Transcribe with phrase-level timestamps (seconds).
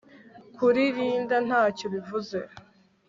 [0.57, 2.37] kuri rinda ntacyo bivuze